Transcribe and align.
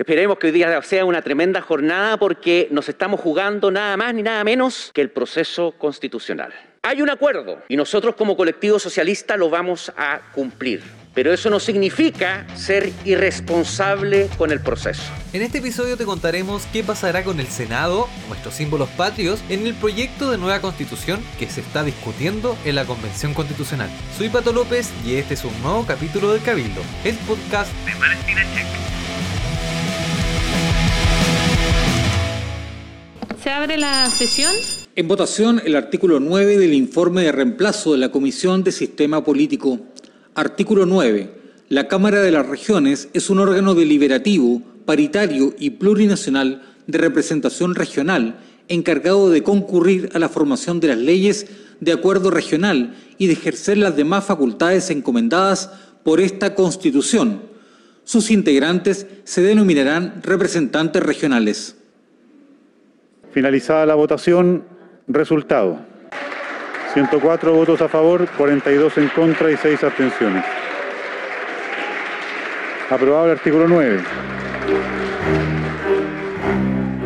Esperemos 0.00 0.38
que 0.38 0.46
hoy 0.46 0.52
día 0.54 0.80
sea 0.80 1.04
una 1.04 1.20
tremenda 1.20 1.60
jornada 1.60 2.16
porque 2.16 2.68
nos 2.70 2.88
estamos 2.88 3.20
jugando 3.20 3.70
nada 3.70 3.98
más 3.98 4.14
ni 4.14 4.22
nada 4.22 4.42
menos 4.44 4.90
que 4.94 5.02
el 5.02 5.10
proceso 5.10 5.72
constitucional. 5.72 6.54
Hay 6.80 7.02
un 7.02 7.10
acuerdo 7.10 7.58
y 7.68 7.76
nosotros 7.76 8.14
como 8.14 8.34
colectivo 8.34 8.78
socialista 8.78 9.36
lo 9.36 9.50
vamos 9.50 9.92
a 9.98 10.22
cumplir. 10.32 10.82
Pero 11.12 11.34
eso 11.34 11.50
no 11.50 11.60
significa 11.60 12.46
ser 12.56 12.90
irresponsable 13.04 14.30
con 14.38 14.52
el 14.52 14.60
proceso. 14.60 15.02
En 15.34 15.42
este 15.42 15.58
episodio 15.58 15.98
te 15.98 16.06
contaremos 16.06 16.64
qué 16.72 16.82
pasará 16.82 17.22
con 17.22 17.38
el 17.38 17.48
Senado, 17.48 18.08
nuestros 18.28 18.54
símbolos 18.54 18.88
patrios, 18.90 19.42
en 19.50 19.66
el 19.66 19.74
proyecto 19.74 20.30
de 20.30 20.38
nueva 20.38 20.62
constitución 20.62 21.22
que 21.38 21.50
se 21.50 21.60
está 21.60 21.84
discutiendo 21.84 22.56
en 22.64 22.76
la 22.76 22.86
Convención 22.86 23.34
Constitucional. 23.34 23.90
Soy 24.16 24.30
Pato 24.30 24.54
López 24.54 24.90
y 25.04 25.16
este 25.16 25.34
es 25.34 25.44
un 25.44 25.60
nuevo 25.60 25.84
capítulo 25.84 26.32
del 26.32 26.42
Cabildo, 26.42 26.80
el 27.04 27.16
podcast 27.16 27.70
de 27.84 27.92
Palestina 27.96 28.40
Check. 28.54 28.99
Se 33.42 33.48
abre 33.48 33.78
la 33.78 34.10
sesión. 34.10 34.52
En 34.96 35.08
votación 35.08 35.62
el 35.64 35.74
artículo 35.74 36.20
9 36.20 36.58
del 36.58 36.74
informe 36.74 37.22
de 37.22 37.32
reemplazo 37.32 37.92
de 37.92 37.98
la 37.98 38.10
Comisión 38.10 38.62
de 38.62 38.70
Sistema 38.70 39.24
Político. 39.24 39.80
Artículo 40.34 40.84
9. 40.84 41.30
La 41.70 41.88
Cámara 41.88 42.20
de 42.20 42.32
las 42.32 42.46
Regiones 42.46 43.08
es 43.14 43.30
un 43.30 43.38
órgano 43.38 43.74
deliberativo, 43.74 44.60
paritario 44.84 45.54
y 45.58 45.70
plurinacional 45.70 46.62
de 46.86 46.98
representación 46.98 47.74
regional 47.74 48.40
encargado 48.68 49.30
de 49.30 49.42
concurrir 49.42 50.10
a 50.12 50.18
la 50.18 50.28
formación 50.28 50.78
de 50.78 50.88
las 50.88 50.98
leyes 50.98 51.46
de 51.80 51.92
acuerdo 51.92 52.30
regional 52.30 52.94
y 53.16 53.26
de 53.26 53.32
ejercer 53.32 53.78
las 53.78 53.96
demás 53.96 54.24
facultades 54.24 54.90
encomendadas 54.90 55.70
por 56.04 56.20
esta 56.20 56.54
Constitución. 56.54 57.40
Sus 58.04 58.30
integrantes 58.30 59.06
se 59.24 59.40
denominarán 59.40 60.20
representantes 60.22 61.02
regionales. 61.02 61.79
Finalizada 63.32 63.86
la 63.86 63.94
votación, 63.94 64.64
resultado. 65.06 65.78
104 66.94 67.52
votos 67.52 67.80
a 67.80 67.88
favor, 67.88 68.26
42 68.36 68.98
en 68.98 69.08
contra 69.08 69.50
y 69.50 69.56
6 69.56 69.84
abstenciones. 69.84 70.44
Aprobado 72.90 73.26
el 73.26 73.32
artículo 73.32 73.68
9. 73.68 74.00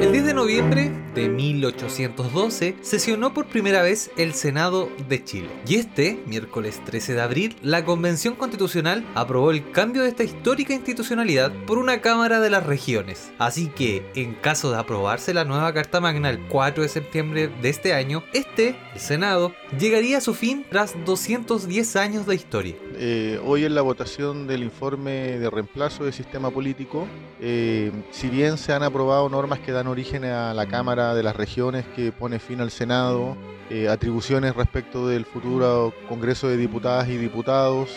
El 0.00 0.12
10 0.12 0.24
de 0.24 0.34
noviembre 0.34 1.03
de 1.14 1.28
1812 1.28 2.76
sesionó 2.82 3.32
por 3.32 3.46
primera 3.46 3.82
vez 3.82 4.10
el 4.16 4.34
Senado 4.34 4.88
de 5.08 5.24
Chile. 5.24 5.48
Y 5.66 5.76
este, 5.76 6.22
miércoles 6.26 6.82
13 6.84 7.14
de 7.14 7.20
abril, 7.20 7.56
la 7.62 7.84
Convención 7.84 8.34
Constitucional 8.34 9.04
aprobó 9.14 9.50
el 9.50 9.70
cambio 9.70 10.02
de 10.02 10.08
esta 10.08 10.24
histórica 10.24 10.74
institucionalidad 10.74 11.52
por 11.66 11.78
una 11.78 12.00
Cámara 12.00 12.40
de 12.40 12.50
las 12.50 12.66
Regiones. 12.66 13.32
Así 13.38 13.68
que, 13.68 14.10
en 14.14 14.34
caso 14.34 14.70
de 14.70 14.78
aprobarse 14.78 15.34
la 15.34 15.44
nueva 15.44 15.72
Carta 15.72 16.00
Magna 16.00 16.30
el 16.30 16.40
4 16.48 16.82
de 16.82 16.88
septiembre 16.88 17.48
de 17.62 17.68
este 17.68 17.94
año, 17.94 18.24
este, 18.32 18.76
el 18.94 19.00
Senado, 19.00 19.54
llegaría 19.78 20.18
a 20.18 20.20
su 20.20 20.34
fin 20.34 20.66
tras 20.68 20.94
210 21.04 21.96
años 21.96 22.26
de 22.26 22.34
historia. 22.34 22.74
Eh, 22.96 23.40
hoy 23.44 23.64
en 23.64 23.74
la 23.74 23.82
votación 23.82 24.46
del 24.46 24.62
informe 24.62 25.38
de 25.38 25.50
reemplazo 25.50 26.04
del 26.04 26.12
sistema 26.12 26.50
político, 26.50 27.06
eh, 27.40 27.92
si 28.10 28.28
bien 28.28 28.58
se 28.58 28.72
han 28.72 28.82
aprobado 28.82 29.28
normas 29.28 29.60
que 29.60 29.72
dan 29.72 29.86
origen 29.86 30.24
a 30.24 30.54
la 30.54 30.66
Cámara 30.66 31.03
de 31.12 31.22
las 31.22 31.36
Regiones 31.36 31.84
que 31.97 32.12
pone 32.12 32.38
fin 32.38 32.60
al 32.60 32.70
Senado, 32.70 33.36
eh, 33.69 33.88
atribuciones 33.88 34.55
respecto 34.55 35.08
del 35.08 35.27
futuro 35.27 35.92
Congreso 36.08 36.48
de 36.48 36.56
Diputadas 36.56 37.08
y 37.08 37.16
Diputados 37.16 37.91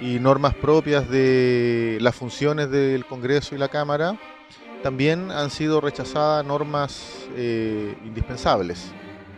y 0.00 0.20
normas 0.20 0.54
propias 0.54 1.10
de 1.10 1.98
las 2.00 2.14
funciones 2.14 2.70
del 2.70 3.04
Congreso 3.04 3.54
y 3.54 3.58
la 3.58 3.68
Cámara, 3.68 4.18
también 4.82 5.30
han 5.30 5.50
sido 5.50 5.80
rechazadas 5.80 6.44
normas 6.46 7.26
eh, 7.36 7.94
indispensables. 8.04 8.92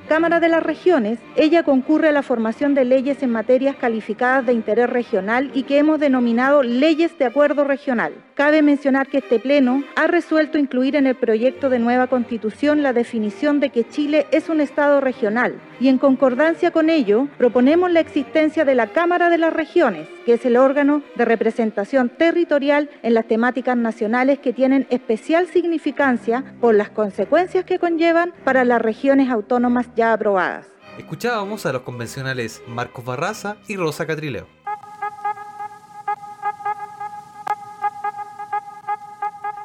Cámara 0.06 0.38
de 0.38 0.48
las 0.48 0.62
Regiones, 0.62 1.18
ella 1.34 1.64
concurre 1.64 2.08
a 2.08 2.12
la 2.12 2.22
formación 2.22 2.74
de 2.74 2.84
leyes 2.84 3.22
en 3.24 3.30
materias 3.30 3.74
calificadas 3.74 4.46
de 4.46 4.52
interés 4.52 4.88
regional 4.88 5.50
y 5.52 5.64
que 5.64 5.78
hemos 5.78 5.98
denominado 5.98 6.62
leyes 6.62 7.18
de 7.18 7.24
acuerdo 7.24 7.64
regional. 7.64 8.12
Cabe 8.34 8.62
mencionar 8.62 9.08
que 9.08 9.18
este 9.18 9.40
Pleno 9.40 9.82
ha 9.96 10.06
resuelto 10.06 10.58
incluir 10.58 10.94
en 10.94 11.06
el 11.06 11.16
proyecto 11.16 11.70
de 11.70 11.78
nueva 11.78 12.06
Constitución 12.06 12.82
la 12.82 12.92
definición 12.92 13.60
de 13.60 13.70
que 13.70 13.88
Chile 13.88 14.26
es 14.30 14.48
un 14.48 14.60
Estado 14.60 15.00
regional 15.00 15.58
y 15.80 15.88
en 15.88 15.98
concordancia 15.98 16.70
con 16.70 16.88
ello 16.88 17.28
proponemos 17.38 17.90
la 17.90 18.00
existencia 18.00 18.64
de 18.64 18.74
la 18.74 18.88
Cámara 18.88 19.30
de 19.30 19.38
las 19.38 19.52
Regiones, 19.52 20.08
que 20.24 20.34
es 20.34 20.44
el 20.46 20.56
órgano 20.56 21.02
de 21.16 21.24
representación 21.24 22.10
territorial 22.10 22.90
en 23.02 23.14
las 23.14 23.26
temáticas 23.26 23.76
nacionales 23.76 24.38
que 24.38 24.52
tienen 24.52 24.86
especial 24.90 25.46
significancia 25.48 26.44
por 26.60 26.74
las 26.74 26.90
consecuencias 26.90 27.64
que 27.64 27.78
conllevan 27.78 28.32
para 28.44 28.64
las 28.64 28.80
regiones 28.80 29.30
autónomas 29.30 29.88
ya 29.96 30.12
aprobadas. 30.12 30.66
Escuchábamos 30.98 31.66
a 31.66 31.72
los 31.72 31.82
convencionales 31.82 32.62
Marcos 32.68 33.04
Barraza 33.04 33.56
y 33.66 33.76
Rosa 33.76 34.06
Catrileo. 34.06 34.46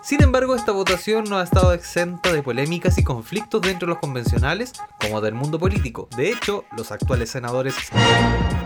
Sin 0.01 0.23
embargo, 0.23 0.55
esta 0.55 0.71
votación 0.71 1.25
no 1.29 1.37
ha 1.37 1.43
estado 1.43 1.73
exenta 1.73 2.33
de 2.33 2.41
polémicas 2.41 2.97
y 2.97 3.03
conflictos 3.03 3.61
dentro 3.61 3.85
de 3.85 3.93
los 3.93 3.99
convencionales 3.99 4.73
como 4.99 5.21
del 5.21 5.35
mundo 5.35 5.59
político. 5.59 6.09
De 6.17 6.31
hecho, 6.31 6.65
los 6.75 6.91
actuales 6.91 7.29
senadores 7.29 7.75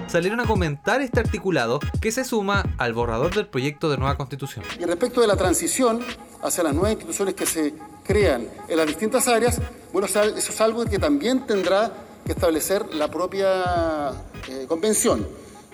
salieron 0.07 0.39
a 0.39 0.45
comentar 0.45 1.01
este 1.01 1.19
articulado 1.19 1.79
que 2.01 2.11
se 2.11 2.23
suma 2.23 2.63
al 2.77 2.93
borrador 2.93 3.35
del 3.35 3.47
proyecto 3.47 3.89
de 3.89 3.97
nueva 3.97 4.15
constitución. 4.15 4.63
Y 4.79 4.85
respecto 4.85 5.19
de 5.21 5.27
la 5.27 5.35
transición 5.35 5.99
hacia 6.41 6.63
las 6.63 6.73
nuevas 6.73 6.93
instituciones 6.93 7.35
que 7.35 7.45
se 7.45 7.73
crean 8.03 8.47
en 8.67 8.77
las 8.77 8.87
distintas 8.87 9.27
áreas, 9.27 9.59
bueno, 9.95 10.07
eso 10.07 10.25
es 10.25 10.59
algo 10.59 10.83
que 10.83 10.99
también 10.99 11.47
tendrá 11.47 11.89
que 12.25 12.33
establecer 12.33 12.93
la 12.95 13.09
propia 13.09 14.11
eh, 14.49 14.65
convención 14.67 15.25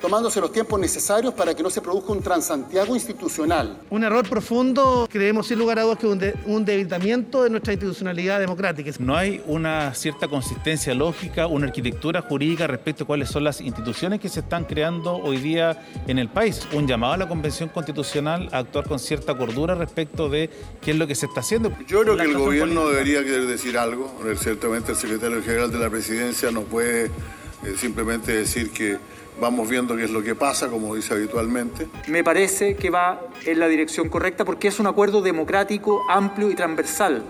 tomándose 0.02 0.42
los 0.42 0.52
tiempos 0.52 0.80
necesarios 0.80 1.34
para 1.34 1.54
que 1.54 1.62
no 1.62 1.70
se 1.70 1.80
produzca 1.80 2.12
un 2.12 2.22
transantiago 2.22 2.96
institucional. 2.96 3.78
Un 3.90 4.04
error 4.04 4.28
profundo, 4.28 5.08
creemos 5.10 5.48
sin 5.48 5.60
lugar 5.60 5.78
a 5.80 5.84
dudas 5.84 6.00
que 6.00 6.08
es 6.08 6.36
un, 6.46 6.66
debilitamiento 6.66 7.44
de 7.44 7.52
nuestra 7.52 7.74
institucionalidad 7.74 8.40
democrática. 8.40 8.92
No 9.00 9.16
hay 9.16 9.42
una 9.46 9.94
cierta 9.94 10.28
consistencia 10.28 10.94
lógica, 10.96 11.48
una 11.48 11.68
arquitectura 11.68 12.22
jurídica 12.22 12.66
respecto 12.68 13.04
a 13.04 13.08
cuáles 13.08 13.30
son 13.30 13.44
las 13.44 13.62
instituciones 13.62 14.20
que 14.20 14.30
se 14.30 14.40
están 14.40 14.66
creando 14.66 15.16
hoy 15.18 15.38
día 15.38 15.86
en 16.08 16.18
el 16.18 16.30
país. 16.30 16.68
Un 16.74 16.88
llamado 16.88 17.14
a 17.14 17.18
la 17.18 17.28
Convención 17.28 17.70
Constitucional 17.70 18.50
a 18.52 18.60
actuar 18.60 18.88
con 18.88 19.00
cierta 19.00 19.38
cordura 19.38 19.76
respecto 19.76 20.30
de 20.30 20.50
qué 20.82 20.92
es 20.92 20.98
lo 20.98 21.06
que 21.06 21.16
se 21.16 21.28
está 21.28 21.42
haciendo. 21.42 21.72
Yo 21.88 22.02
creo 22.02 22.18
que 22.18 22.24
el 22.24 22.38
gobierno 22.38 22.88
debería 22.90 23.24
querer 23.24 23.46
decir 23.46 23.78
algo. 23.78 24.12
Ciertamente 24.38 24.94
el 24.94 24.98
secretario 24.98 25.44
general 25.44 25.72
de 25.72 25.78
la 25.78 25.90
presidencia 25.90 26.52
no 26.52 26.62
puede 26.62 27.06
eh, 27.06 27.76
simplemente 27.78 28.32
decir 28.32 28.72
que 28.72 28.98
Vamos 29.42 29.68
viendo 29.68 29.98
qué 29.98 30.04
es 30.04 30.12
lo 30.12 30.22
que 30.22 30.36
pasa, 30.36 30.68
como 30.68 30.94
dice 30.94 31.16
habitualmente. 31.16 31.88
Me 32.08 32.24
parece 32.24 32.76
que 32.76 32.92
va 32.92 33.20
en 33.44 33.60
la 33.60 33.68
dirección 33.68 34.08
correcta 34.08 34.46
porque 34.46 34.68
es 34.68 34.80
un 34.80 34.86
acuerdo 34.86 35.24
democrático, 35.24 36.04
amplio 36.08 36.52
y 36.52 36.54
transversal 36.54 37.24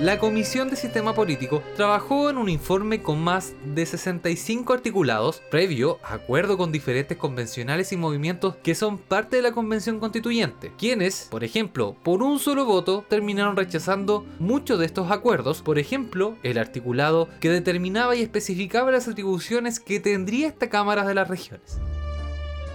la 0.00 0.18
Comisión 0.18 0.70
de 0.70 0.76
Sistema 0.76 1.14
Político 1.14 1.62
trabajó 1.76 2.30
en 2.30 2.38
un 2.38 2.48
informe 2.48 3.02
con 3.02 3.20
más 3.20 3.52
de 3.74 3.84
65 3.84 4.72
articulados 4.72 5.42
previo 5.50 5.98
a 6.02 6.14
acuerdo 6.14 6.56
con 6.56 6.72
diferentes 6.72 7.18
convencionales 7.18 7.92
y 7.92 7.98
movimientos 7.98 8.56
que 8.62 8.74
son 8.74 8.96
parte 8.96 9.36
de 9.36 9.42
la 9.42 9.52
Convención 9.52 10.00
Constituyente, 10.00 10.72
quienes, 10.78 11.28
por 11.30 11.44
ejemplo, 11.44 11.96
por 12.02 12.22
un 12.22 12.38
solo 12.38 12.64
voto 12.64 13.04
terminaron 13.10 13.56
rechazando 13.56 14.24
muchos 14.38 14.78
de 14.78 14.86
estos 14.86 15.10
acuerdos, 15.10 15.60
por 15.60 15.78
ejemplo, 15.78 16.34
el 16.42 16.56
articulado 16.56 17.28
que 17.38 17.50
determinaba 17.50 18.16
y 18.16 18.22
especificaba 18.22 18.90
las 18.90 19.06
atribuciones 19.06 19.80
que 19.80 20.00
tendría 20.00 20.48
esta 20.48 20.70
Cámara 20.70 21.04
de 21.04 21.14
las 21.14 21.28
Regiones. 21.28 21.78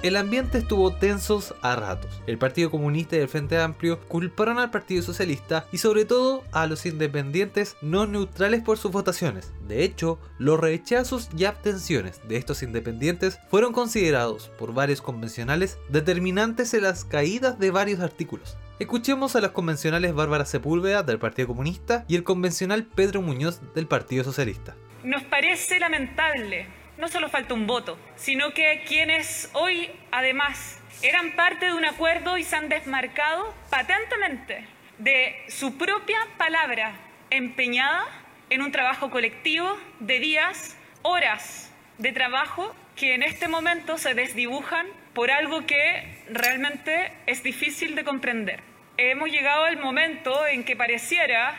El 0.05 0.17
ambiente 0.17 0.59
estuvo 0.59 0.93
tensos 0.93 1.55
a 1.63 1.75
ratos. 1.75 2.21
El 2.27 2.37
Partido 2.37 2.69
Comunista 2.69 3.15
y 3.15 3.21
el 3.21 3.27
Frente 3.27 3.57
Amplio 3.57 3.99
culparon 4.01 4.59
al 4.59 4.69
Partido 4.69 5.01
Socialista 5.01 5.65
y 5.71 5.79
sobre 5.79 6.05
todo 6.05 6.43
a 6.51 6.67
los 6.67 6.85
independientes 6.85 7.75
no 7.81 8.05
neutrales 8.05 8.61
por 8.61 8.77
sus 8.77 8.91
votaciones. 8.91 9.51
De 9.67 9.83
hecho, 9.83 10.19
los 10.37 10.59
rechazos 10.59 11.27
y 11.35 11.45
abstenciones 11.45 12.21
de 12.27 12.37
estos 12.37 12.61
independientes 12.61 13.39
fueron 13.49 13.73
considerados 13.73 14.49
por 14.59 14.75
varios 14.75 15.01
convencionales 15.01 15.79
determinantes 15.89 16.75
en 16.75 16.83
las 16.83 17.03
caídas 17.03 17.57
de 17.57 17.71
varios 17.71 17.99
artículos. 17.99 18.57
Escuchemos 18.77 19.35
a 19.35 19.41
los 19.41 19.53
convencionales 19.53 20.13
Bárbara 20.13 20.45
Sepúlveda 20.45 21.01
del 21.01 21.17
Partido 21.17 21.47
Comunista 21.47 22.05
y 22.07 22.15
el 22.15 22.23
convencional 22.23 22.83
Pedro 22.83 23.23
Muñoz 23.23 23.59
del 23.73 23.87
Partido 23.87 24.23
Socialista. 24.23 24.75
Nos 25.03 25.23
parece 25.23 25.79
lamentable 25.79 26.84
no 26.97 27.07
solo 27.07 27.29
falta 27.29 27.53
un 27.53 27.67
voto, 27.67 27.97
sino 28.15 28.53
que 28.53 28.83
quienes 28.87 29.49
hoy 29.53 29.89
además 30.11 30.79
eran 31.01 31.35
parte 31.35 31.67
de 31.67 31.73
un 31.73 31.85
acuerdo 31.85 32.37
y 32.37 32.43
se 32.43 32.55
han 32.55 32.69
desmarcado 32.69 33.53
patentemente 33.69 34.65
de 34.97 35.35
su 35.49 35.77
propia 35.77 36.19
palabra 36.37 36.93
empeñada 37.29 38.05
en 38.49 38.61
un 38.61 38.71
trabajo 38.71 39.09
colectivo 39.09 39.77
de 39.99 40.19
días, 40.19 40.77
horas 41.01 41.71
de 41.97 42.11
trabajo 42.11 42.75
que 42.95 43.13
en 43.13 43.23
este 43.23 43.47
momento 43.47 43.97
se 43.97 44.13
desdibujan 44.13 44.87
por 45.13 45.31
algo 45.31 45.65
que 45.65 46.23
realmente 46.29 47.11
es 47.25 47.43
difícil 47.43 47.95
de 47.95 48.03
comprender. 48.03 48.61
Hemos 48.97 49.29
llegado 49.29 49.65
al 49.65 49.77
momento 49.77 50.47
en 50.47 50.63
que 50.63 50.75
pareciera 50.75 51.55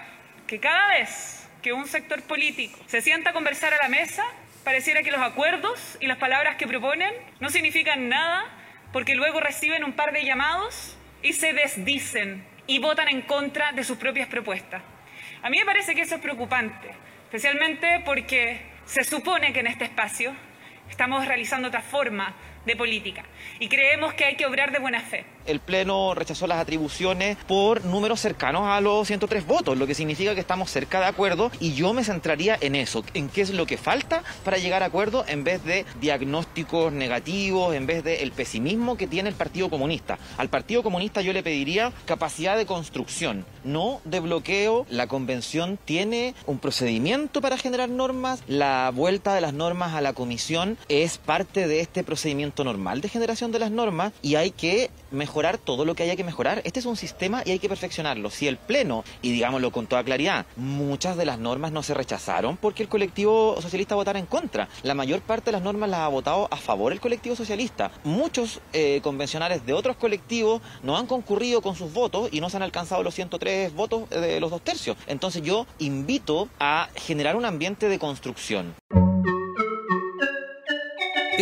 que 0.47 0.61
cada 0.61 0.89
vez 0.89 1.49
que 1.62 1.73
un 1.73 1.87
sector 1.87 2.23
político 2.23 2.79
se 2.87 3.00
sienta 3.00 3.31
a 3.31 3.32
conversar 3.32 3.75
a 3.75 3.82
la 3.82 3.89
mesa, 3.89 4.25
pareciera 4.67 5.05
que 5.05 5.13
los 5.13 5.23
acuerdos 5.23 5.97
y 6.01 6.09
las 6.09 6.19
palabras 6.19 6.57
que 6.57 6.67
proponen 6.67 7.15
no 7.39 7.51
significan 7.51 8.09
nada 8.09 8.47
porque 8.93 9.15
luego 9.15 9.39
reciben 9.39 9.85
un 9.85 9.93
par 9.93 10.13
de 10.13 10.25
llamados 10.25 10.99
y 11.23 11.35
se 11.35 11.53
desdicen 11.53 12.45
y 12.67 12.81
votan 12.81 13.07
en 13.07 13.23
contra 13.23 13.71
de 13.71 13.85
sus 13.85 13.97
propias 13.97 14.27
propuestas. 14.27 14.83
A 15.45 15.51
mí 15.51 15.59
me 15.59 15.65
parece 15.65 15.95
que 15.95 16.01
eso 16.01 16.17
es 16.17 16.21
preocupante, 16.21 16.89
especialmente 17.27 18.03
porque 18.05 18.61
se 18.87 19.05
supone 19.05 19.53
que 19.53 19.61
en 19.61 19.69
este 19.69 19.85
espacio 19.85 20.35
estamos 20.91 21.25
realizando 21.29 21.69
otra 21.69 21.83
forma 21.83 22.35
de 22.65 22.75
política 22.75 23.25
y 23.61 23.69
creemos 23.69 24.15
que 24.15 24.25
hay 24.25 24.35
que 24.35 24.47
obrar 24.47 24.73
de 24.73 24.81
buena 24.81 24.99
fe. 24.99 25.36
El 25.46 25.60
Pleno 25.60 26.14
rechazó 26.14 26.46
las 26.46 26.58
atribuciones 26.58 27.37
por 27.46 27.84
números 27.84 28.20
cercanos 28.20 28.62
a 28.66 28.81
los 28.81 29.06
103 29.06 29.46
votos, 29.46 29.78
lo 29.78 29.87
que 29.87 29.94
significa 29.94 30.34
que 30.34 30.40
estamos 30.40 30.70
cerca 30.70 31.00
de 31.00 31.06
acuerdo 31.06 31.50
y 31.60 31.75
yo 31.75 31.93
me 31.93 32.04
centraría 32.04 32.58
en 32.60 32.75
eso, 32.75 33.04
en 33.14 33.28
qué 33.28 33.43
es 33.43 33.50
lo 33.50 33.66
que 33.66 33.76
falta 33.76 34.22
para 34.44 34.58
llegar 34.58 34.82
a 34.82 34.87
acuerdo 34.87 35.25
en 35.28 35.44
vez 35.44 35.64
de 35.64 35.84
diagnósticos 36.00 36.93
negativos, 36.93 37.75
en 37.75 37.87
vez 37.87 38.02
del 38.04 38.32
pesimismo 38.32 38.96
que 38.96 39.06
tiene 39.06 39.28
el 39.28 39.34
Partido 39.34 39.70
Comunista. 39.70 40.19
Al 40.38 40.48
Partido 40.48 40.82
Comunista 40.82 41.20
yo 41.20 41.32
le 41.32 41.43
pediría 41.43 41.93
capacidad 42.04 42.56
de 42.56 42.66
construcción, 42.66 43.44
no 43.64 44.00
de 44.04 44.20
bloqueo. 44.20 44.87
La 44.90 45.06
convención 45.06 45.78
tiene 45.84 46.34
un 46.46 46.58
procedimiento 46.58 47.40
para 47.40 47.56
generar 47.56 47.88
normas, 47.88 48.43
la 48.46 48.90
vuelta 48.94 49.34
de 49.34 49.40
las 49.40 49.52
normas 49.52 49.94
a 49.94 50.00
la 50.00 50.12
comisión 50.12 50.78
es 50.88 51.19
parte 51.19 51.66
de 51.66 51.81
este 51.81 52.04
procedimiento 52.04 52.64
normal 52.64 53.00
de 53.00 53.08
generación 53.08 53.52
de 53.52 53.58
las 53.58 53.70
normas 53.70 54.12
y 54.22 54.37
hay 54.37 54.50
que 54.50 54.90
mejorar 55.17 55.59
todo 55.59 55.85
lo 55.85 55.95
que 55.95 56.05
haya 56.05 56.17
que 56.17 56.25
mejorar. 56.25 56.63
Este 56.65 56.81
es 56.81 56.87
un 56.87 56.97
sistema 56.97 57.43
y 57.45 57.51
hay 57.51 57.59
que 57.59 57.69
perfeccionarlo. 57.69 58.31
Si 58.31 58.47
el 58.47 58.57
Pleno, 58.57 59.05
y 59.23 59.33
digámoslo 59.33 59.73
con 59.73 59.87
toda 59.87 60.05
claridad, 60.05 60.47
muchas 60.57 61.17
de 61.17 61.25
las 61.25 61.39
normas 61.39 61.73
no 61.73 61.83
se 61.83 61.95
rechazaron 61.95 62.57
porque 62.57 62.83
el 62.83 62.89
colectivo 62.89 63.61
socialista 63.61 63.95
votara 63.95 64.19
en 64.19 64.27
contra. 64.27 64.69
La 64.83 64.95
mayor 64.95 65.21
parte 65.21 65.47
de 65.47 65.53
las 65.53 65.63
normas 65.63 65.91
las 65.91 66.01
ha 66.01 66.09
votado 66.09 66.49
a 66.51 66.57
favor 66.57 66.93
el 66.93 67.01
colectivo 67.01 67.35
socialista. 67.35 67.91
Muchos 68.05 68.61
eh, 68.73 69.01
convencionales 69.03 69.67
de 69.67 69.73
otros 69.73 69.97
colectivos 69.97 70.63
no 70.83 70.97
han 70.97 71.07
concurrido 71.07 71.63
con 71.63 71.75
sus 71.75 71.93
votos 71.93 72.29
y 72.33 72.41
no 72.41 72.51
se 72.51 72.57
han 72.57 72.63
alcanzado 72.63 73.03
los 73.03 73.15
103 73.15 73.75
votos 73.75 74.09
de 74.11 74.41
los 74.41 74.51
dos 74.51 74.63
tercios. 74.63 74.97
Entonces 75.07 75.43
yo 75.43 75.67
invito 75.79 76.49
a 76.61 76.89
generar 76.95 77.37
un 77.37 77.45
ambiente 77.45 77.89
de 77.89 77.99
construcción. 77.99 78.75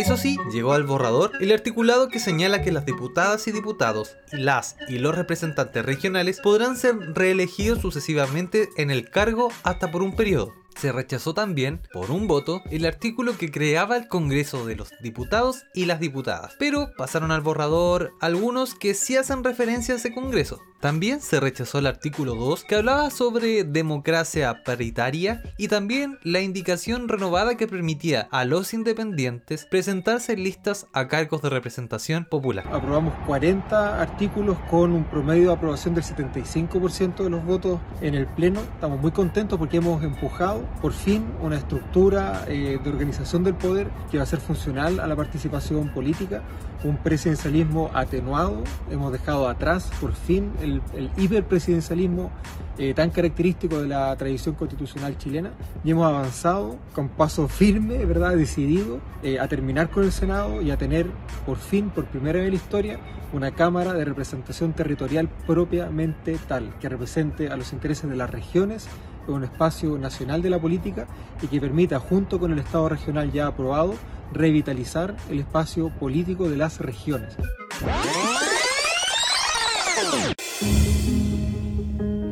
Eso 0.05 0.17
sí, 0.17 0.37
llegó 0.51 0.73
al 0.73 0.83
borrador 0.83 1.31
el 1.41 1.51
articulado 1.51 2.09
que 2.09 2.19
señala 2.19 2.61
que 2.61 2.71
las 2.71 2.85
diputadas 2.85 3.47
y 3.47 3.51
diputados, 3.51 4.17
las 4.31 4.75
y 4.87 4.99
los 4.99 5.15
representantes 5.15 5.83
regionales 5.83 6.41
podrán 6.41 6.77
ser 6.77 6.95
reelegidos 7.15 7.81
sucesivamente 7.81 8.69
en 8.77 8.91
el 8.91 9.09
cargo 9.09 9.51
hasta 9.63 9.89
por 9.89 10.03
un 10.03 10.15
periodo 10.15 10.53
se 10.75 10.91
rechazó 10.91 11.33
también, 11.33 11.81
por 11.93 12.11
un 12.11 12.27
voto, 12.27 12.61
el 12.69 12.85
artículo 12.85 13.37
que 13.37 13.49
creaba 13.49 13.95
el 13.97 14.07
Congreso 14.07 14.65
de 14.65 14.75
los 14.75 14.91
Diputados 15.01 15.63
y 15.73 15.85
las 15.85 15.99
Diputadas, 15.99 16.55
pero 16.59 16.91
pasaron 16.97 17.31
al 17.31 17.41
borrador 17.41 18.13
algunos 18.19 18.75
que 18.75 18.93
sí 18.93 19.15
hacen 19.15 19.43
referencia 19.43 19.93
a 19.93 19.97
ese 19.97 20.13
Congreso. 20.13 20.61
También 20.85 21.19
se 21.19 21.39
rechazó 21.39 21.79
el 21.79 21.87
artículo 21.87 22.35
2 22.35 22.63
que 22.63 22.75
hablaba 22.75 23.09
sobre 23.09 23.63
democracia 23.63 24.61
paritaria 24.63 25.41
y 25.57 25.67
también 25.67 26.19
la 26.21 26.41
indicación 26.41 27.09
renovada 27.09 27.57
que 27.57 27.65
permitía 27.65 28.27
a 28.29 28.45
los 28.45 28.71
independientes 28.71 29.65
presentarse 29.65 30.33
en 30.33 30.43
listas 30.43 30.85
a 30.93 31.07
cargos 31.07 31.41
de 31.41 31.49
representación 31.49 32.25
popular. 32.25 32.67
Aprobamos 32.71 33.15
40 33.25 33.99
artículos 33.99 34.59
con 34.69 34.91
un 34.91 35.05
promedio 35.05 35.47
de 35.47 35.53
aprobación 35.55 35.95
del 35.95 36.03
75% 36.03 37.23
de 37.23 37.29
los 37.31 37.43
votos 37.43 37.79
en 38.01 38.13
el 38.13 38.27
Pleno. 38.27 38.59
Estamos 38.59 39.01
muy 39.01 39.09
contentos 39.09 39.57
porque 39.57 39.77
hemos 39.77 40.03
empujado 40.03 40.69
por 40.83 40.93
fin 40.93 41.25
una 41.41 41.57
estructura 41.57 42.45
eh, 42.47 42.79
de 42.83 42.89
organización 42.91 43.43
del 43.43 43.55
poder 43.55 43.89
que 44.11 44.17
va 44.17 44.23
a 44.23 44.27
ser 44.27 44.39
funcional 44.39 44.99
a 44.99 45.07
la 45.07 45.15
participación 45.15 45.91
política, 45.91 46.43
un 46.83 46.97
presidencialismo 46.97 47.89
atenuado, 47.95 48.63
hemos 48.91 49.11
dejado 49.11 49.49
atrás 49.49 49.89
por 49.99 50.13
fin 50.13 50.51
el, 50.61 50.74
hiperpresidencialismo 51.17 52.31
eh, 52.77 52.93
tan 52.93 53.09
característico 53.09 53.81
de 53.81 53.87
la 53.87 54.15
tradición 54.15 54.55
constitucional 54.55 55.17
chilena 55.17 55.51
y 55.83 55.91
hemos 55.91 56.07
avanzado 56.07 56.77
con 56.93 57.09
paso 57.09 57.47
firme, 57.47 58.03
¿verdad? 58.05 58.35
decidido 58.35 58.99
eh, 59.23 59.39
a 59.39 59.47
terminar 59.47 59.89
con 59.89 60.03
el 60.03 60.11
Senado 60.11 60.61
y 60.61 60.71
a 60.71 60.77
tener 60.77 61.07
por 61.45 61.57
fin, 61.57 61.89
por 61.89 62.05
primera 62.05 62.39
vez 62.39 62.47
en 62.47 62.51
la 62.51 62.57
historia, 62.57 62.99
una 63.33 63.51
Cámara 63.51 63.93
de 63.93 64.05
representación 64.05 64.73
territorial 64.73 65.29
propiamente 65.47 66.37
tal, 66.47 66.73
que 66.79 66.89
represente 66.89 67.49
a 67.49 67.55
los 67.55 67.73
intereses 67.73 68.09
de 68.09 68.15
las 68.15 68.29
regiones 68.29 68.87
un 69.27 69.43
espacio 69.43 69.97
nacional 69.97 70.41
de 70.41 70.49
la 70.49 70.59
política 70.59 71.07
y 71.41 71.47
que 71.47 71.59
permita, 71.59 71.99
junto 71.99 72.39
con 72.39 72.51
el 72.51 72.59
Estado 72.59 72.89
regional 72.89 73.31
ya 73.31 73.47
aprobado, 73.47 73.95
revitalizar 74.33 75.15
el 75.29 75.39
espacio 75.39 75.89
político 75.89 76.49
de 76.49 76.57
las 76.57 76.79
regiones. 76.79 77.35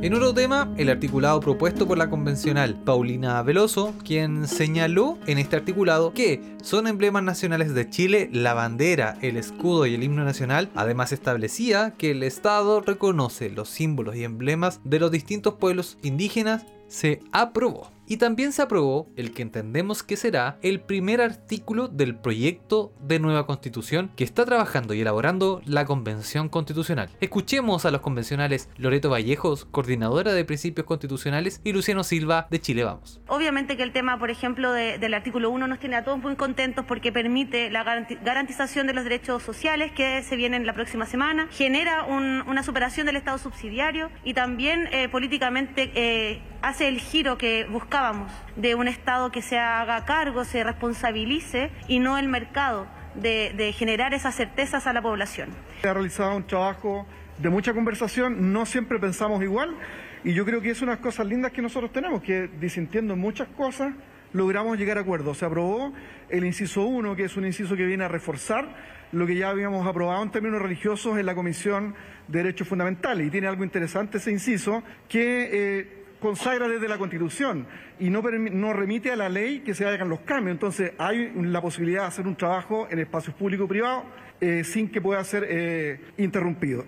En 0.03 0.13
otro 0.13 0.33
tema, 0.33 0.69
el 0.75 0.89
articulado 0.89 1.39
propuesto 1.39 1.87
por 1.87 1.97
la 1.97 2.09
convencional 2.09 2.75
Paulina 2.75 3.41
Veloso, 3.41 3.93
quien 4.03 4.49
señaló 4.49 5.17
en 5.27 5.37
este 5.37 5.55
articulado 5.55 6.11
que 6.13 6.41
son 6.61 6.87
emblemas 6.87 7.23
nacionales 7.23 7.73
de 7.73 7.89
Chile 7.89 8.29
la 8.33 8.53
bandera, 8.53 9.17
el 9.21 9.37
escudo 9.37 9.85
y 9.85 9.93
el 9.93 10.03
himno 10.03 10.25
nacional. 10.25 10.69
Además 10.75 11.13
establecía 11.13 11.93
que 11.97 12.11
el 12.11 12.23
Estado 12.23 12.81
reconoce 12.81 13.49
los 13.49 13.69
símbolos 13.69 14.17
y 14.17 14.25
emblemas 14.25 14.81
de 14.83 14.99
los 14.99 15.09
distintos 15.09 15.53
pueblos 15.53 15.97
indígenas 16.03 16.65
se 16.89 17.21
aprobó. 17.31 17.89
Y 18.07 18.17
también 18.17 18.51
se 18.51 18.61
aprobó 18.61 19.07
el 19.15 19.33
que 19.33 19.41
entendemos 19.41 20.03
que 20.03 20.17
será 20.17 20.57
el 20.61 20.81
primer 20.81 21.21
artículo 21.21 21.87
del 21.87 22.15
proyecto 22.15 22.93
de 23.01 23.19
nueva 23.19 23.45
constitución 23.45 24.11
que 24.15 24.23
está 24.23 24.45
trabajando 24.45 24.93
y 24.93 25.01
elaborando 25.01 25.61
la 25.65 25.85
Convención 25.85 26.49
Constitucional. 26.49 27.09
Escuchemos 27.21 27.85
a 27.85 27.91
los 27.91 28.01
convencionales 28.01 28.69
Loreto 28.77 29.09
Vallejos, 29.09 29.65
coordinadora 29.65 30.33
de 30.33 30.45
principios 30.45 30.85
constitucionales, 30.85 31.61
y 31.63 31.73
Luciano 31.73 32.03
Silva 32.03 32.47
de 32.49 32.59
Chile 32.59 32.83
Vamos. 32.83 33.21
Obviamente 33.27 33.77
que 33.77 33.83
el 33.83 33.93
tema, 33.93 34.19
por 34.19 34.29
ejemplo, 34.29 34.71
del 34.71 35.13
artículo 35.13 35.49
1 35.49 35.67
nos 35.67 35.79
tiene 35.79 35.95
a 35.95 36.03
todos 36.03 36.19
muy 36.19 36.35
contentos 36.35 36.85
porque 36.85 37.11
permite 37.11 37.69
la 37.69 37.83
garantización 37.83 38.87
de 38.87 38.93
los 38.93 39.03
derechos 39.03 39.43
sociales 39.43 39.91
que 39.91 40.23
se 40.23 40.35
vienen 40.35 40.65
la 40.65 40.73
próxima 40.73 41.05
semana, 41.05 41.47
genera 41.51 42.03
una 42.05 42.63
superación 42.63 43.05
del 43.05 43.15
Estado 43.15 43.37
subsidiario 43.37 44.09
y 44.23 44.33
también 44.33 44.87
eh, 44.91 45.07
políticamente 45.09 45.91
eh, 45.95 46.41
hace 46.61 46.87
el 46.87 46.99
giro 46.99 47.37
que 47.37 47.65
buscábamos 47.93 48.31
de 48.55 48.73
un 48.73 48.87
Estado 48.87 49.31
que 49.31 49.43
se 49.43 49.59
haga 49.59 50.03
cargo, 50.03 50.45
se 50.45 50.63
responsabilice 50.63 51.69
y 51.87 51.99
no 51.99 52.17
el 52.17 52.27
mercado 52.27 52.87
de, 53.13 53.71
generar 53.77 54.15
esas 54.15 54.33
certezas 54.33 54.87
a 54.87 54.93
la 54.93 55.01
población. 55.03 55.49
Se 55.83 55.89
ha 55.89 55.93
realizado 55.93 56.35
un 56.35 56.47
trabajo 56.47 57.05
de 57.37 57.49
mucha 57.49 57.71
conversación, 57.71 58.51
no 58.51 58.65
siempre 58.65 58.97
pensamos 58.97 59.43
igual 59.43 59.75
y 60.23 60.33
yo 60.33 60.43
creo 60.43 60.59
que 60.59 60.71
es 60.71 60.81
unas 60.81 60.97
cosas 60.97 61.27
lindas 61.27 61.51
que 61.51 61.61
nosotros 61.61 61.91
tenemos, 61.91 62.23
que 62.23 62.49
disintiendo 62.59 63.15
muchas 63.15 63.47
cosas 63.49 63.93
logramos 64.33 64.75
llegar 64.79 64.97
a 64.97 65.01
acuerdos. 65.01 65.37
Se 65.37 65.45
aprobó 65.45 65.93
el 66.29 66.45
inciso 66.45 66.85
1, 66.85 67.15
que 67.15 67.25
es 67.25 67.37
un 67.37 67.45
inciso 67.45 67.75
que 67.75 67.85
viene 67.85 68.05
a 68.05 68.07
reforzar 68.07 68.75
lo 69.11 69.27
que 69.27 69.35
ya 69.35 69.51
habíamos 69.51 69.85
aprobado 69.85 70.23
en 70.23 70.31
términos 70.31 70.59
religiosos 70.63 71.19
en 71.19 71.27
la 71.27 71.35
Comisión 71.35 71.93
de 72.27 72.39
Derechos 72.39 72.67
Fundamentales. 72.67 73.27
Y 73.27 73.29
tiene 73.29 73.45
algo 73.45 73.63
interesante 73.63 74.17
ese 74.17 74.31
inciso, 74.31 74.81
que 75.07 75.49
eh, 75.53 76.02
consagra 76.23 76.69
desde 76.69 76.87
la 76.87 76.97
Constitución 76.97 77.67
y 77.99 78.09
no, 78.09 78.21
no 78.21 78.73
remite 78.73 79.11
a 79.11 79.17
la 79.17 79.27
ley 79.27 79.59
que 79.59 79.75
se 79.75 79.85
hagan 79.85 80.07
los 80.07 80.21
cambios. 80.21 80.55
Entonces 80.55 80.93
hay 80.97 81.33
la 81.35 81.61
posibilidad 81.61 82.03
de 82.03 82.07
hacer 82.07 82.25
un 82.25 82.37
trabajo 82.37 82.87
en 82.89 82.99
espacios 82.99 83.35
público-privados 83.35 84.05
eh, 84.39 84.63
sin 84.63 84.89
que 84.89 85.01
pueda 85.01 85.21
ser 85.25 85.45
eh, 85.49 85.99
interrumpido. 86.17 86.85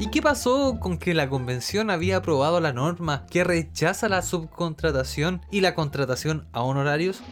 ¿Y 0.00 0.10
qué 0.10 0.22
pasó 0.22 0.78
con 0.80 0.96
que 0.96 1.12
la 1.12 1.28
convención 1.28 1.90
había 1.90 2.16
aprobado 2.16 2.58
la 2.60 2.72
norma 2.72 3.26
que 3.30 3.44
rechaza 3.44 4.08
la 4.08 4.22
subcontratación 4.22 5.42
y 5.50 5.60
la 5.60 5.74
contratación 5.74 6.46
a 6.52 6.62
honorarios? 6.62 7.22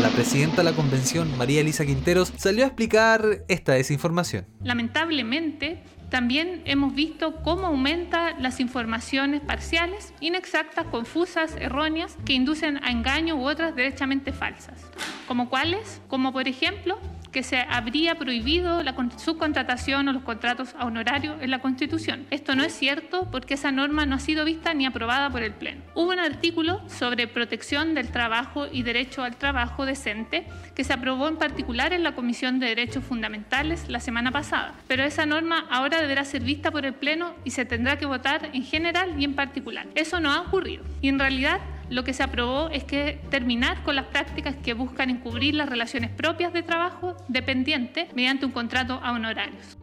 La 0.00 0.08
presidenta 0.08 0.56
de 0.58 0.64
la 0.64 0.72
convención, 0.72 1.28
María 1.38 1.60
Elisa 1.60 1.86
Quinteros, 1.86 2.32
salió 2.36 2.64
a 2.64 2.66
explicar 2.66 3.44
esta 3.46 3.74
desinformación. 3.74 4.46
Lamentablemente, 4.64 5.84
también 6.12 6.60
hemos 6.66 6.94
visto 6.94 7.36
cómo 7.36 7.68
aumenta 7.68 8.38
las 8.38 8.60
informaciones 8.60 9.40
parciales, 9.40 10.12
inexactas, 10.20 10.84
confusas, 10.88 11.56
erróneas, 11.58 12.18
que 12.26 12.34
inducen 12.34 12.78
a 12.84 12.90
engaño 12.90 13.36
u 13.36 13.48
otras 13.48 13.74
derechamente 13.74 14.30
falsas. 14.30 14.78
¿Como 15.26 15.48
cuáles? 15.48 16.02
Como 16.08 16.30
por 16.30 16.48
ejemplo 16.48 16.98
que 17.32 17.42
se 17.42 17.58
habría 17.58 18.16
prohibido 18.16 18.82
la 18.82 18.94
subcontratación 19.16 20.08
o 20.08 20.12
los 20.12 20.22
contratos 20.22 20.74
a 20.78 20.84
honorario 20.84 21.36
en 21.40 21.50
la 21.50 21.60
Constitución. 21.60 22.26
Esto 22.30 22.54
no 22.54 22.62
es 22.62 22.72
cierto 22.72 23.28
porque 23.30 23.54
esa 23.54 23.72
norma 23.72 24.06
no 24.06 24.16
ha 24.16 24.20
sido 24.20 24.44
vista 24.44 24.74
ni 24.74 24.86
aprobada 24.86 25.30
por 25.30 25.42
el 25.42 25.54
Pleno. 25.54 25.82
Hubo 25.94 26.10
un 26.10 26.20
artículo 26.20 26.82
sobre 26.88 27.26
protección 27.26 27.94
del 27.94 28.08
trabajo 28.08 28.66
y 28.70 28.82
derecho 28.82 29.22
al 29.22 29.36
trabajo 29.36 29.86
decente 29.86 30.46
que 30.74 30.84
se 30.84 30.92
aprobó 30.92 31.26
en 31.28 31.36
particular 31.36 31.92
en 31.92 32.02
la 32.02 32.14
Comisión 32.14 32.60
de 32.60 32.66
Derechos 32.66 33.04
Fundamentales 33.04 33.88
la 33.88 34.00
semana 34.00 34.30
pasada, 34.30 34.74
pero 34.86 35.02
esa 35.02 35.26
norma 35.26 35.66
ahora 35.70 36.00
deberá 36.00 36.24
ser 36.24 36.42
vista 36.42 36.70
por 36.70 36.84
el 36.84 36.94
Pleno 36.94 37.34
y 37.44 37.50
se 37.50 37.64
tendrá 37.64 37.98
que 37.98 38.06
votar 38.06 38.50
en 38.52 38.62
general 38.62 39.14
y 39.18 39.24
en 39.24 39.34
particular. 39.34 39.86
Eso 39.94 40.20
no 40.20 40.30
ha 40.30 40.40
ocurrido 40.40 40.84
y 41.00 41.08
en 41.08 41.18
realidad 41.18 41.60
lo 41.92 42.04
que 42.04 42.14
se 42.14 42.22
aprobó 42.22 42.70
es 42.70 42.84
que 42.84 43.20
terminar 43.30 43.82
con 43.82 43.94
las 43.94 44.06
prácticas 44.06 44.56
que 44.56 44.72
buscan 44.72 45.10
encubrir 45.10 45.54
las 45.54 45.68
relaciones 45.68 46.10
propias 46.10 46.54
de 46.54 46.62
trabajo 46.62 47.18
dependiente 47.28 48.08
mediante 48.14 48.46
un 48.46 48.52
contrato 48.52 48.98
a 49.02 49.12
honorarios. 49.12 49.76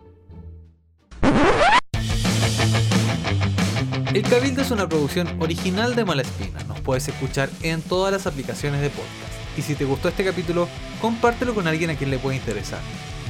El 4.12 4.24
Cabildo 4.24 4.64
es 4.64 4.72
una 4.72 4.90
producción 4.90 5.40
original 5.40 5.96
de 5.96 6.04
Malespina. 6.04 6.64
Nos 6.68 6.82
puedes 6.82 7.08
escuchar 7.08 7.48
en 7.62 7.84
todas 7.84 8.12
las 8.12 8.26
aplicaciones 8.26 8.82
de 8.82 8.90
podcast. 8.90 9.14
Y 9.56 9.62
si 9.62 9.76
te 9.76 9.86
gustó 9.86 10.10
este 10.10 10.26
capítulo, 10.26 10.68
compártelo 11.00 11.54
con 11.54 11.68
alguien 11.68 11.92
a 11.92 11.96
quien 11.96 12.10
le 12.10 12.18
pueda 12.18 12.36
interesar. 12.36 12.80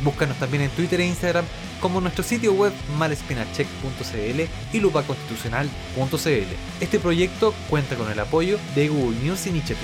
Búscanos 0.03 0.37
también 0.37 0.63
en 0.63 0.69
Twitter 0.71 1.01
e 1.01 1.07
Instagram 1.07 1.45
como 1.81 2.01
nuestro 2.01 2.23
sitio 2.23 2.53
web 2.53 2.73
malespinacheck.cl 2.97 4.41
y 4.73 4.79
lupaconstitucional.cl. 4.79 6.81
Este 6.81 6.99
proyecto 6.99 7.53
cuenta 7.69 7.95
con 7.95 8.11
el 8.11 8.19
apoyo 8.19 8.59
de 8.75 8.89
Google 8.89 9.17
News 9.19 9.47
Initiative. 9.47 9.79